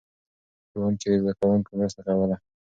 ښوونکي 0.69 1.07
د 1.11 1.15
زده 1.21 1.33
کوونکو 1.39 1.69
مرسته 1.79 2.01
کوله. 2.07 2.35